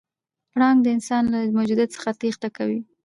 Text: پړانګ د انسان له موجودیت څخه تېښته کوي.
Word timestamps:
پړانګ 0.51 0.79
د 0.83 0.87
انسان 0.95 1.23
له 1.33 1.39
موجودیت 1.57 1.89
څخه 1.95 2.09
تېښته 2.21 2.49
کوي. 2.57 2.79